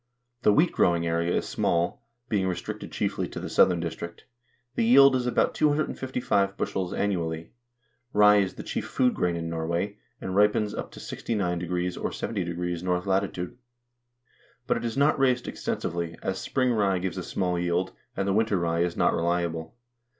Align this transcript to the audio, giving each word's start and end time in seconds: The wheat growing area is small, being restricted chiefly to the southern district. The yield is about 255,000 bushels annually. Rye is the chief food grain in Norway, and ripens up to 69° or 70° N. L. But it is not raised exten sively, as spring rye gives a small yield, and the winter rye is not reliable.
The 0.41 0.51
wheat 0.51 0.71
growing 0.71 1.05
area 1.05 1.35
is 1.35 1.47
small, 1.47 2.01
being 2.27 2.47
restricted 2.47 2.91
chiefly 2.91 3.27
to 3.27 3.39
the 3.39 3.51
southern 3.51 3.79
district. 3.79 4.25
The 4.73 4.83
yield 4.83 5.15
is 5.15 5.27
about 5.27 5.53
255,000 5.53 6.57
bushels 6.57 6.91
annually. 6.91 7.51
Rye 8.11 8.37
is 8.37 8.55
the 8.55 8.63
chief 8.63 8.87
food 8.87 9.13
grain 9.13 9.35
in 9.35 9.47
Norway, 9.47 9.99
and 10.19 10.35
ripens 10.35 10.73
up 10.73 10.89
to 10.93 10.99
69° 10.99 12.03
or 12.03 12.09
70° 12.09 12.81
N. 12.81 12.89
L. 13.45 13.51
But 14.65 14.77
it 14.77 14.85
is 14.85 14.97
not 14.97 15.19
raised 15.19 15.45
exten 15.45 15.79
sively, 15.83 16.17
as 16.23 16.39
spring 16.39 16.71
rye 16.73 16.97
gives 16.97 17.19
a 17.19 17.23
small 17.23 17.59
yield, 17.59 17.93
and 18.17 18.27
the 18.27 18.33
winter 18.33 18.57
rye 18.57 18.79
is 18.79 18.97
not 18.97 19.13
reliable. 19.13 19.75